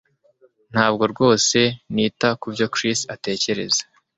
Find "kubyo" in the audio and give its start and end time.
2.41-2.65